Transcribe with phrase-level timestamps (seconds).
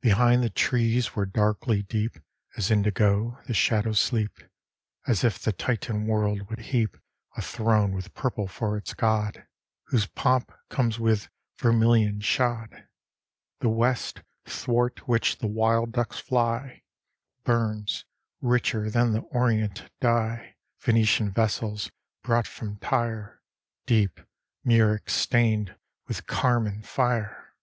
[0.00, 2.16] Behind the trees, where, darkly deep
[2.56, 4.38] As indigo, the shadows sleep,
[5.06, 6.96] As if the Titan world would heap
[7.36, 9.46] A throne with purple for its god,
[9.84, 12.88] Whose pomp comes with vermilion shod
[13.60, 16.82] The west, 'thwart which the wild ducks fly,
[17.44, 18.04] Burns,
[18.40, 21.88] richer than the orient dye Phœnician vessels
[22.24, 23.40] brought from Tyre,
[23.86, 24.18] Deep,
[24.64, 25.76] murex stained,
[26.08, 27.54] with carmine fire.